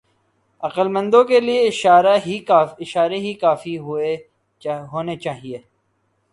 عقلمندوں 0.63 1.23
کے 1.23 1.39
لئے 1.39 1.59
اشارے 1.67 3.17
ہی 3.17 3.33
کافی 3.41 3.77
ہونے 3.77 5.15
چاہئیں۔ 5.17 5.61